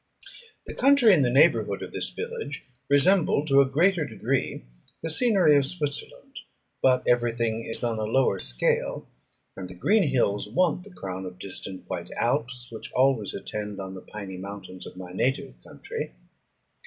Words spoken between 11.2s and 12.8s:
of distant white Alps,